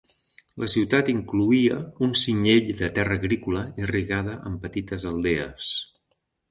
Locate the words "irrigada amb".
3.85-4.63